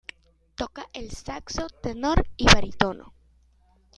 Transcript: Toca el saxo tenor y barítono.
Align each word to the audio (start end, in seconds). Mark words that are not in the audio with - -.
Toca 0.55 0.87
el 0.93 1.11
saxo 1.11 1.67
tenor 1.69 2.25
y 2.35 2.45
barítono. 2.45 3.13